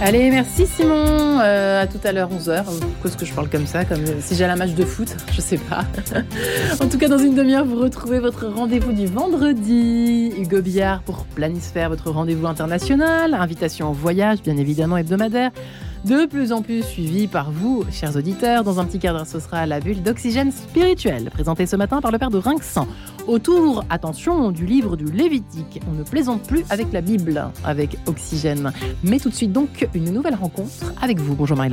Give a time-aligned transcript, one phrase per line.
[0.00, 1.40] Allez, merci Simon.
[1.40, 2.66] Euh, à tout à l'heure, 11h.
[2.66, 5.40] Pourquoi est-ce que je parle comme ça Comme si j'allais un match de foot Je
[5.40, 5.84] sais pas.
[6.80, 10.32] en tout cas, dans une demi-heure, vous retrouvez votre rendez-vous du vendredi.
[10.38, 13.34] Hugo Billard pour Planisphère, votre rendez-vous international.
[13.34, 15.50] Invitation au voyage, bien évidemment, hebdomadaire
[16.04, 18.64] de plus en plus suivi par vous, chers auditeurs.
[18.64, 22.18] Dans un petit cadre, ce sera la bulle d'oxygène spirituel, présentée ce matin par le
[22.18, 22.86] père de Rinxan.
[23.26, 25.80] Autour, attention, du livre du Lévitique.
[25.88, 28.72] On ne plaisante plus avec la Bible, avec oxygène.
[29.04, 31.34] Mais tout de suite donc, une nouvelle rencontre avec vous.
[31.34, 31.70] Bonjour marie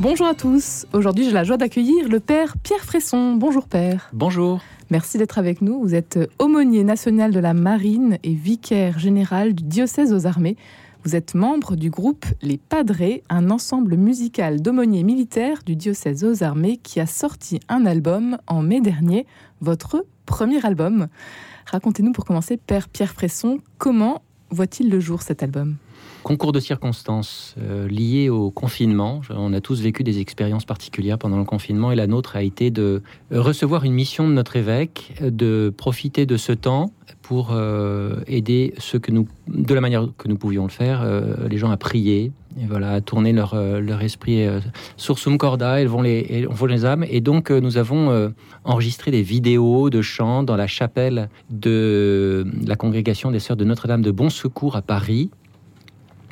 [0.00, 0.86] Bonjour à tous.
[0.92, 3.34] Aujourd'hui, j'ai la joie d'accueillir le père Pierre Fresson.
[3.34, 4.08] Bonjour père.
[4.12, 4.60] Bonjour.
[4.90, 5.80] Merci d'être avec nous.
[5.80, 10.56] Vous êtes aumônier national de la marine et vicaire général du diocèse aux armées.
[11.08, 16.44] Vous êtes membre du groupe Les Padrés, un ensemble musical d'aumôniers militaires du diocèse aux
[16.44, 19.24] armées qui a sorti un album en mai dernier,
[19.62, 21.06] votre premier album.
[21.64, 25.76] Racontez-nous pour commencer, Père Pierre Fresson, comment voit-il le jour cet album?
[26.28, 29.22] Concours de circonstances euh, liés au confinement.
[29.30, 32.70] On a tous vécu des expériences particulières pendant le confinement et la nôtre a été
[32.70, 38.74] de recevoir une mission de notre évêque, de profiter de ce temps pour euh, aider
[38.78, 41.76] ceux que nous, de la manière que nous pouvions le faire, euh, les gens à
[41.76, 44.46] prier, et voilà, à tourner leur, euh, leur esprit
[44.96, 47.04] sur Sum Corda, elles vont les, vont les âmes.
[47.08, 48.32] Et donc, nous avons
[48.64, 54.02] enregistré des vidéos de chants dans la chapelle de la congrégation des Sœurs de Notre-Dame
[54.02, 55.30] de Bon Secours à Paris.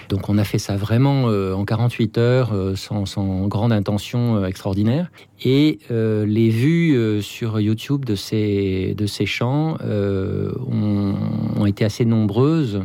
[0.08, 3.04] Donc on a fait ça vraiment euh, en 48 heures, euh, sans,
[3.48, 5.10] grande intention euh, extraordinaire.
[5.44, 12.80] Et les vues sur YouTube de ces, de ces chants ont, été assez nombreuses.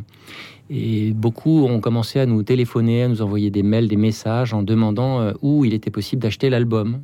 [0.69, 4.63] Et beaucoup ont commencé à nous téléphoner, à nous envoyer des mails, des messages en
[4.63, 6.99] demandant où il était possible d'acheter l'album.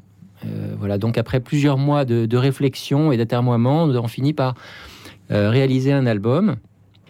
[0.77, 4.55] voilà, donc après plusieurs mois de, réflexion et d'atermoiement, nous avons fini par
[5.29, 6.57] réaliser un album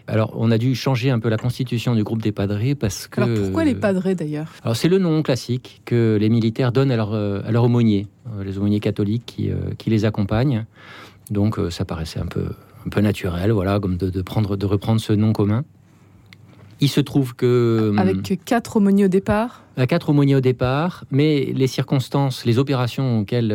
[0.07, 3.21] alors, on a dû changer un peu la constitution du groupe des padrés parce que.
[3.21, 4.47] Alors, pourquoi les padrés d'ailleurs?
[4.63, 8.43] Alors, c'est le nom classique que les militaires donnent à leur, euh, à aumôniers, euh,
[8.43, 10.65] les aumôniers catholiques qui, euh, qui les accompagnent.
[11.29, 12.45] Donc, ça paraissait un peu,
[12.85, 15.65] un peu naturel, voilà, comme de, prendre, de reprendre ce nom commun.
[16.79, 17.93] Il se trouve que...
[17.97, 19.63] Avec quatre aumôniers au départ?
[19.89, 23.53] Quatre aumôniers au départ, mais les circonstances, les opérations auxquelles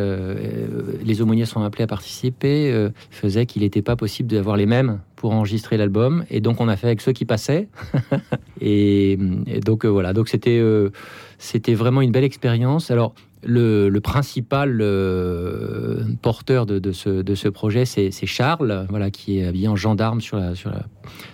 [1.03, 5.31] les aumôniers sont appelés à participer faisaient qu'il n'était pas possible d'avoir les mêmes pour
[5.31, 6.25] enregistrer l'album.
[6.29, 7.69] Et donc, on a fait avec ceux qui passaient.
[8.59, 9.17] et,
[9.65, 10.11] donc, euh, voilà.
[10.11, 10.89] Donc, c'était euh,
[11.37, 12.91] c'était vraiment une belle expérience.
[12.91, 19.45] Alors, le, principal euh, porteur de, ce, de ce projet, c'est Charles, voilà, qui est
[19.45, 20.83] habillé en gendarme sur la, sur, la,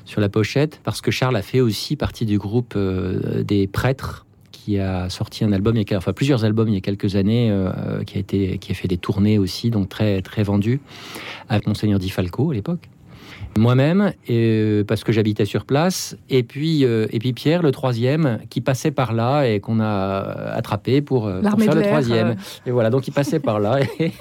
[0.06, 4.78] sur la pochette, parce que Charles a fait aussi partie du groupe des prêtres qui
[4.78, 7.52] a sorti un album, il y a, enfin plusieurs albums il y a quelques années,
[8.06, 10.80] qui a été, qui a fait des tournées aussi, donc très très vendu,
[11.48, 12.88] avec Monseigneur Di Falco à l'époque
[13.58, 18.40] moi-même, euh, parce que j'habitais sur place, et puis, euh, et puis Pierre, le troisième,
[18.50, 20.20] qui passait par là et qu'on a
[20.54, 22.36] attrapé pour, euh, faire le troisième.
[22.66, 24.12] Et voilà, donc il passait par là et,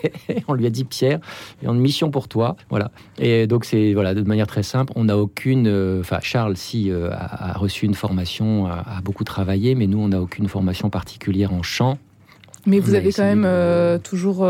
[0.49, 1.21] on lui a dit Pierre,
[1.61, 2.57] il y a une mission pour toi.
[2.71, 2.91] Voilà.
[3.19, 5.69] Et donc c'est voilà, de manière très simple, on n'a aucune,
[6.01, 10.21] enfin Charles si a, reçu une formation, a, a, beaucoup travaillé, mais nous on n'a
[10.21, 11.99] aucune formation particulière en chant.
[12.67, 14.47] Mais vous avez quand même toujours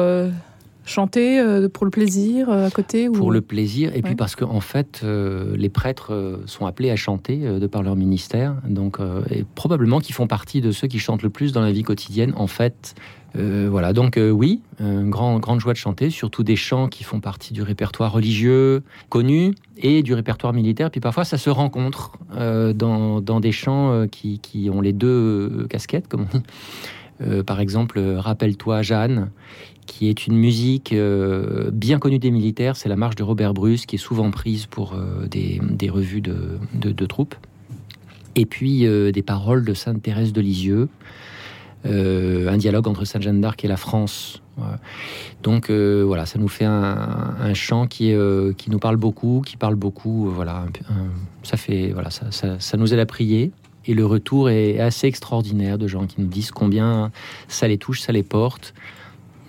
[0.89, 4.45] chanter euh, pour le plaisir euh, à côté Pour le plaisir, et puis parce que
[4.45, 8.99] en fait, euh, les prêtres sont appelés à chanter de par leur ministère, donc
[9.31, 12.33] et probablement qu'ils font partie de ceux qui chantent le plus dans la vie quotidienne.
[12.37, 12.95] En fait,
[13.35, 13.93] voilà.
[13.93, 17.63] Donc oui, une grand, grande joie de chanter, surtout des chants qui font partie du
[17.63, 20.91] répertoire religieux connu et du répertoire militaire.
[20.91, 26.09] Puis parfois, ça se rencontre dans, dans, des chants qui, qui, ont les deux casquettes,
[26.09, 27.43] comme on dit.
[27.45, 29.31] par exemple, Rappelle-toi Jeanne,
[29.89, 32.77] qui est une musique euh, bien connue des militaires.
[32.77, 37.07] C'est la marche de Robert Bruce, qui est souvent prise pour euh, des, revues de,
[37.07, 37.35] troupes.
[38.37, 40.89] Et puis euh, des paroles de Sainte Thérèse de Lisieux,
[41.85, 44.43] un dialogue entre Sainte Jeanne d'Arc et la France.
[45.43, 50.29] Donc voilà, ça nous fait un, chant qui, nous parle beaucoup, qui parle beaucoup.
[50.29, 50.67] voilà,
[51.45, 52.27] ça fait voilà, ça,
[52.59, 53.53] ça nous aide à prier.
[53.87, 57.11] Et le retour est assez extraordinaire de gens qui nous disent combien
[57.47, 58.75] ça les touche, ça les porte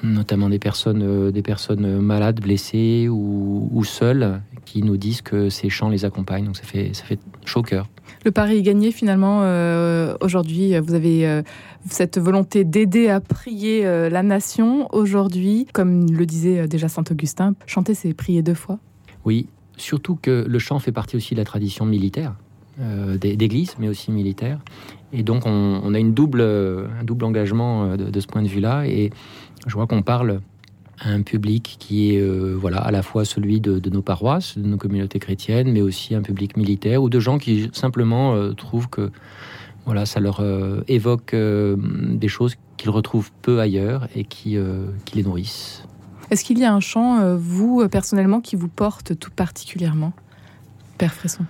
[0.04, 5.70] notamment des personnes, euh, des personnes malades, blessées ou, seules, qui nous disent que ces
[5.70, 6.46] chants les accompagnent.
[6.46, 7.88] Donc ça fait, ça fait chaud au cœur.
[8.26, 9.42] Le pari est gagné finalement.
[9.44, 11.42] Euh, aujourd'hui, vous avez euh,
[11.90, 14.88] cette volonté d'aider à prier la nation.
[14.94, 18.80] Aujourd'hui, comme le disait déjà Saint Augustin, chanter, c'est prier deux fois.
[19.26, 19.48] Oui,
[19.78, 22.36] surtout que le chant fait partie aussi de la tradition militaire.
[22.80, 24.60] D'église, mais aussi militaire.
[25.12, 28.86] Et donc, on, a une double, un double engagement de, de ce point de vue-là.
[28.88, 29.12] Et
[29.68, 30.42] je vois qu'on parle
[31.02, 32.22] un public qui est
[32.54, 36.22] voilà à la fois celui de, nos paroisses, de nos communautés chrétiennes, mais aussi un
[36.22, 39.12] public militaire ou de gens qui simplement trouvent que
[39.86, 40.44] voilà, ça leur
[40.88, 44.58] évoque des choses qu'ils retrouvent peu ailleurs et qui,
[45.06, 45.84] qui les nourrissent.
[46.32, 50.14] Est-ce qu'il y a un chant, vous, personnellement, qui vous porte tout particulièrement,
[50.98, 51.46] Père Fresson?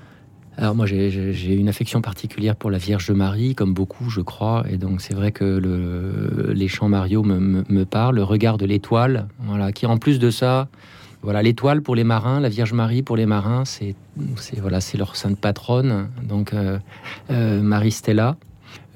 [0.59, 4.77] Alors moi j'ai une affection particulière pour la Vierge Marie, comme beaucoup je crois, et
[4.77, 9.29] donc c'est vrai que le, les chants Mario me, me, parlent, le regard de l'étoile,
[9.39, 10.67] voilà, qui en plus de ça,
[11.21, 13.95] voilà l'étoile pour les marins, la Vierge Marie pour les marins, c'est
[14.57, 16.77] voilà c'est leur sainte patronne, donc euh,
[17.31, 18.35] euh, Marie Stella.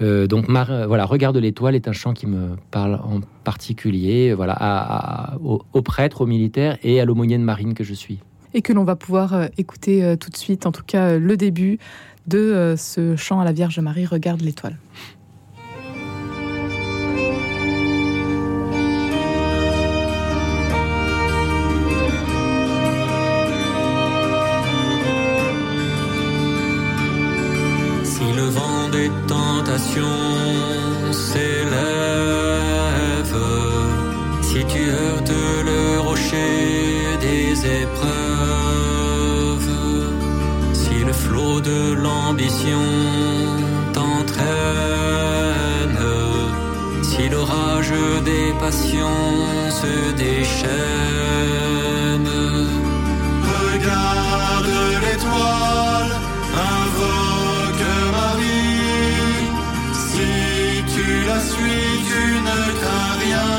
[0.02, 5.38] Euh, donc voilà, regard de l'étoile est un chant qui me parle en particulier, voilà,
[5.42, 8.20] aux, aux prêtres, aux militaires et à l'aumônier de marine que je suis
[8.54, 11.20] et que l'on va pouvoir euh, écouter euh, tout de suite, en tout cas euh,
[11.20, 11.80] le début
[12.28, 14.78] de ce chant à la Vierge Marie, Regarde l'étoile.
[28.06, 30.02] Si le vent des tentations
[31.12, 31.74] s'élève,
[34.42, 35.34] si tu heurtes
[35.66, 38.33] le rocher des épreuves,
[41.64, 42.82] de l'ambition
[43.94, 44.48] t'entraîne,
[47.02, 47.94] si l'orage
[48.26, 49.38] des passions
[49.82, 50.70] se déchaîne,
[53.54, 54.74] regarde
[55.04, 56.14] l'étoile,
[56.76, 59.48] invoque Marie,
[60.10, 60.32] si
[60.94, 63.53] tu la suis, tu ne crains rien.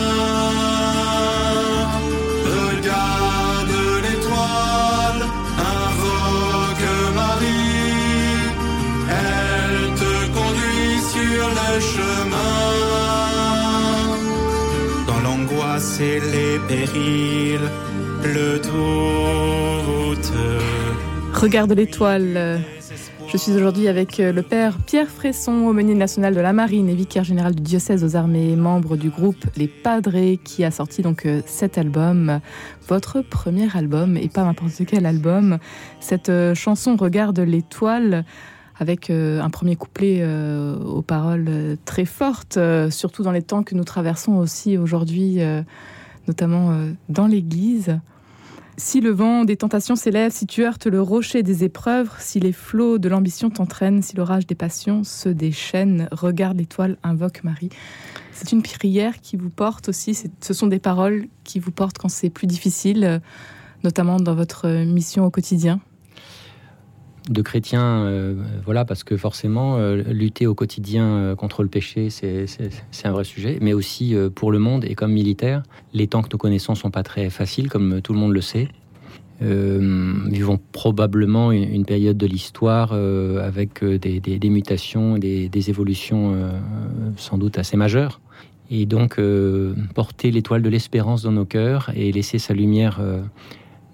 [21.33, 22.61] Regarde l'étoile.
[23.27, 27.25] Je suis aujourd'hui avec le père Pierre Fresson, aumônier national de la marine et vicaire
[27.25, 31.43] général du diocèse aux armées, membre du groupe Les Padres, qui a sorti donc euh,
[31.47, 32.41] cet album,
[32.87, 35.59] votre premier album, et pas n'importe quel album.
[35.99, 38.25] Cette euh, chanson Regarde l'étoile
[38.79, 42.59] avec euh, un premier couplet euh, aux paroles euh, très fortes,
[42.91, 45.41] surtout dans les temps que nous traversons aussi aujourd'hui,
[46.27, 46.79] notamment
[47.09, 47.99] dans l'Église.
[48.77, 52.51] Si le vent des tentations s'élève, si tu heurtes le rocher des épreuves, si les
[52.51, 57.69] flots de l'ambition t'entraînent, si l'orage des passions se déchaîne, regarde l'étoile, invoque Marie.
[58.33, 62.09] C'est une prière qui vous porte aussi, ce sont des paroles qui vous portent quand
[62.09, 63.21] c'est plus difficile,
[63.85, 65.81] notamment dans votre mission au quotidien
[67.31, 68.35] de chrétiens, euh,
[68.65, 72.47] voilà, parce que forcément, euh, lutter au quotidien euh, contre le péché, c'est
[73.05, 75.63] un vrai sujet, mais aussi pour le monde et comme militaire,
[75.93, 78.69] les temps que nous connaissons sont pas très faciles, comme tout le monde le sait.
[79.41, 86.51] vivons probablement une, période de l'histoire avec des, mutations, des, des évolutions
[87.17, 88.21] sans doute assez majeures.
[88.71, 89.21] Et donc,
[89.95, 93.01] porter l'étoile de l'espérance dans nos cœurs et laisser sa lumière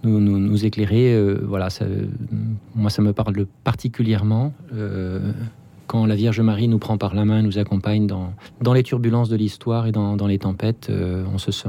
[0.04, 1.14] nous, nous, éclairer.
[1.14, 1.84] Euh, voilà, ça,
[2.74, 4.52] moi, ça me parle particulièrement.
[4.74, 5.32] Euh,
[5.86, 9.28] quand la Vierge Marie nous prend par la main, nous accompagne dans, dans les turbulences
[9.28, 11.68] de l'histoire et dans, dans, les tempêtes, euh, on se sent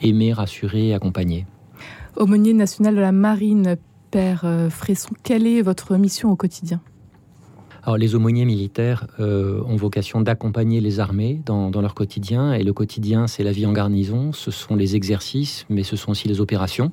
[0.00, 1.46] aimé, rassuré, accompagné.
[2.16, 3.76] Aumônier national de la Marine,
[4.10, 6.80] Père Fresson, quelle est votre mission au quotidien?
[7.82, 12.52] Alors, les aumôniers militaires ont vocation d'accompagner les armées dans, dans, leur quotidien.
[12.52, 16.10] Et le quotidien, c'est la vie en garnison, ce sont les exercices, mais ce sont
[16.10, 16.92] aussi les opérations.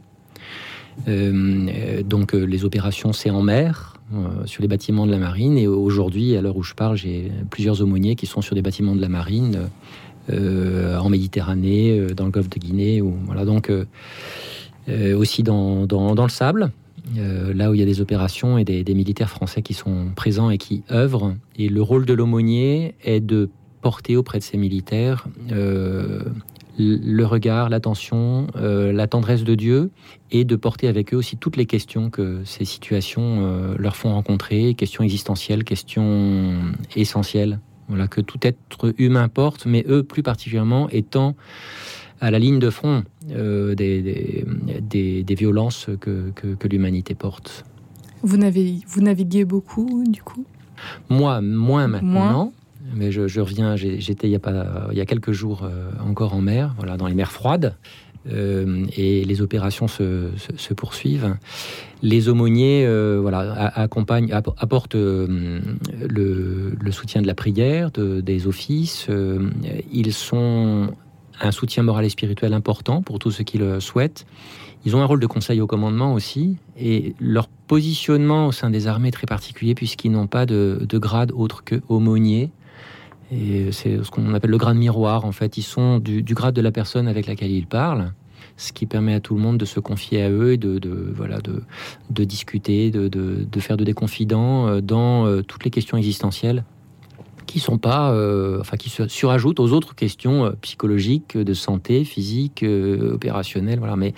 [1.07, 5.57] Euh, donc euh, les opérations, c'est en mer, euh, sur les bâtiments de la marine.
[5.57, 8.95] Et aujourd'hui, à l'heure où je parle, j'ai plusieurs aumôniers qui sont sur des bâtiments
[8.95, 9.69] de la marine,
[10.29, 13.71] en Méditerranée, dans le golfe de Guinée, ou, voilà, donc
[14.89, 16.71] aussi dans, dans, le sable.
[17.15, 20.49] là où il y a des opérations et des, des, militaires français qui sont présents
[20.49, 21.33] et qui œuvrent.
[21.57, 23.49] Et le rôle de l'aumônier est de
[23.81, 25.29] porter auprès de ces militaires
[26.77, 29.91] le regard, l'attention, euh, la tendresse de Dieu,
[30.31, 34.13] et de porter avec eux aussi toutes les questions que ces situations euh, leur font
[34.13, 36.59] rencontrer, questions existentielles, questions
[36.95, 37.59] essentielles.
[37.87, 41.35] Voilà, que tout être humain porte, mais eux plus particulièrement étant
[42.19, 44.43] à la ligne de front euh, des,
[44.81, 47.63] des, violences que, que, l'humanité porte.
[48.23, 48.37] Vous,
[48.87, 50.45] vous naviguez beaucoup, du coup?
[51.09, 52.51] Moi, moins maintenant.
[52.93, 57.07] Mais je, reviens, j'étais il, y a quelques jours euh, encore en mer, voilà, dans
[57.07, 57.75] les mers froides.
[58.29, 61.35] Euh, et les opérations se, poursuivent.
[62.01, 65.61] Les aumôniers euh, voilà, accompagnent, apportent le,
[66.91, 69.07] soutien de la prière, des offices.
[69.91, 70.89] ils sont
[71.39, 74.25] un soutien moral et spirituel important pour tous ceux qui le souhaitent.
[74.85, 78.87] Ils ont un rôle de conseil au commandement aussi, et leur positionnement au sein des
[78.87, 82.51] armées est très particulier puisqu'ils n'ont pas de, grade autre que aumônier.
[83.31, 85.25] Et c'est ce qu'on appelle le grade miroir.
[85.25, 88.13] En fait, ils sont du, grade de la personne avec laquelle ils parlent,
[88.55, 90.79] ce qui permet à tout le monde de se confier à eux et de,
[91.13, 96.63] voilà de, discuter, de, faire de des confidents euh, dans euh, toutes les questions existentielles
[97.45, 102.63] qui sont pas, euh, enfin qui se surajoutent aux autres questions psychologiques, de santé, physique,
[102.63, 103.79] opérationnelle.
[103.79, 104.13] Voilà, mais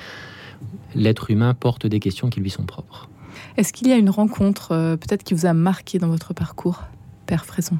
[0.95, 3.07] l'être humain porte des questions qui lui sont propres.
[3.55, 6.85] Est-ce qu'il y a une rencontre peut-être qui vous a marqué dans votre parcours,
[7.27, 7.77] Père Fresson?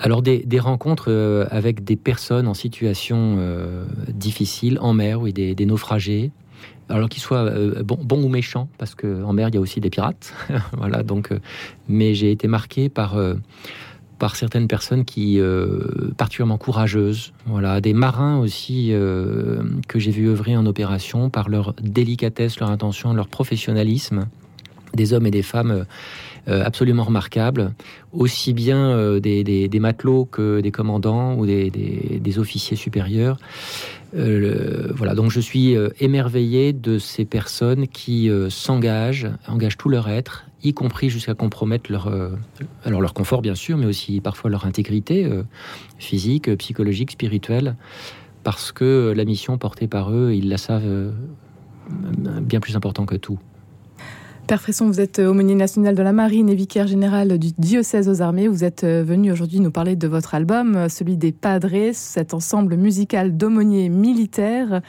[0.00, 5.66] Alors des, rencontres euh, avec des personnes en situation euh, difficile en mer, oui, des,
[5.66, 6.30] naufragés,
[6.88, 9.90] alors qu'ils soient euh, bons, ou méchants, parce qu'en mer il y a aussi des
[9.90, 10.34] pirates,
[10.76, 11.02] voilà.
[11.02, 11.30] Donc,
[11.88, 13.16] mais j'ai été marqué par
[14.18, 15.40] par certaines personnes qui
[16.16, 22.58] particulièrement courageuses, voilà, des marins aussi que j'ai vu œuvrer en opération par leur délicatesse,
[22.58, 24.26] leur intention, leur professionnalisme,
[24.94, 25.84] des hommes et des femmes
[26.48, 27.74] euh, absolument remarquable,
[28.12, 33.38] aussi bien euh, des, matelots que des commandants ou des, officiers supérieurs.
[34.16, 40.46] Euh, voilà, donc je suis émerveillé de ces personnes qui s'engagent, engagent tout leur être,
[40.62, 42.10] y compris jusqu'à compromettre leur,
[42.84, 45.28] alors leur confort bien sûr, mais aussi parfois leur intégrité
[45.98, 47.76] physique, psychologique, spirituelle,
[48.42, 51.12] parce que la mission portée par eux, ils la savent
[52.40, 53.38] bien plus important que tout.
[54.48, 58.22] Père Fresson, vous êtes aumônier national de la marine et vicaire général du diocèse aux
[58.22, 58.48] armées.
[58.48, 62.32] Vous êtes euh, venu aujourd'hui nous parler de votre album, euh, celui des Padres, cet
[62.32, 64.80] ensemble musical d'aumôniers militaires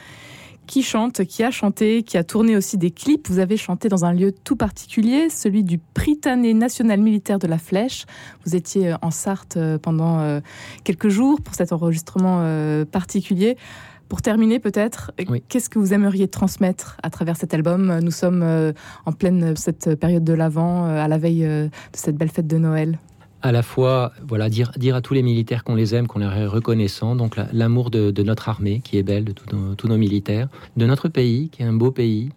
[0.66, 3.28] qui chante, qui a chanté, qui a tourné aussi des clips.
[3.28, 7.58] Vous avez chanté dans un lieu tout particulier, celui du Prytanée national militaire de la
[7.58, 8.06] Flèche.
[8.46, 10.40] Vous étiez euh, en Sarthe pendant
[10.84, 12.42] quelques jours pour cet enregistrement
[12.90, 13.58] particulier.
[14.10, 15.12] Pour terminer, peut-être,
[15.48, 18.00] qu'est-ce que vous aimeriez transmettre à travers cet album?
[18.00, 18.72] Nous sommes euh,
[19.06, 22.48] en pleine cette période de l'Avent, euh, à la veille euh, de cette belle fête
[22.48, 22.98] de Noël.
[23.42, 26.32] À la fois, voilà, dire, dire à tous les militaires qu'on les aime, qu'on leur
[26.32, 30.86] est reconnaissant, donc l'amour de, notre armée qui est belle, de tous nos, militaires, de
[30.86, 32.30] notre pays qui est un beau pays,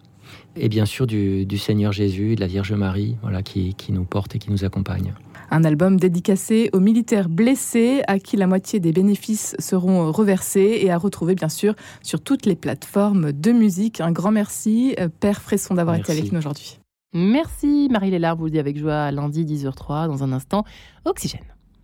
[0.54, 4.04] et bien sûr du, Seigneur Jésus et de la Vierge Marie, voilà, qui, qui nous
[4.04, 5.12] porte et qui nous accompagne.
[5.54, 10.90] Un album dédicacé aux militaires blessés à qui la moitié des bénéfices seront reversés et
[10.90, 14.00] à retrouver bien sûr sur toutes les plateformes de musique.
[14.00, 16.80] Un grand merci, euh, Père Fresson, d'avoir été avec nous aujourd'hui.
[17.12, 20.64] Merci Marie Lélard, vous le dis avec joie lundi 10h03 dans un instant.
[21.04, 21.53] Oxygène.